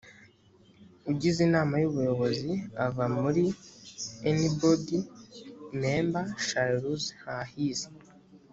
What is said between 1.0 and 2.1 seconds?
ugize inama y